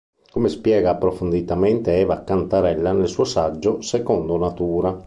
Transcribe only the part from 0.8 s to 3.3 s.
approfonditamente Eva Cantarella nel suo